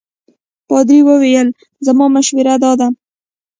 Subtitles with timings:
[0.67, 1.47] پادري وویل
[1.85, 2.87] زما مشوره دا ده.